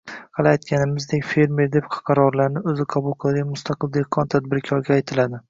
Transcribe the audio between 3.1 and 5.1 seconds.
qiladigan mustaqil dehqon-tadbirkorga